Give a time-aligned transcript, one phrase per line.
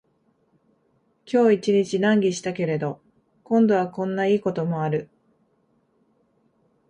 [1.31, 2.99] 今日一日難儀したけれど、
[3.43, 5.11] 今度はこんないいこともある